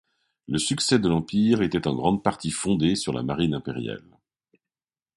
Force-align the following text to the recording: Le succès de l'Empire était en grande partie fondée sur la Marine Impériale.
Le 0.47 0.57
succès 0.57 0.97
de 0.97 1.07
l'Empire 1.07 1.61
était 1.61 1.87
en 1.87 1.93
grande 1.93 2.23
partie 2.23 2.49
fondée 2.49 2.95
sur 2.95 3.13
la 3.13 3.21
Marine 3.21 3.53
Impériale. 3.53 4.17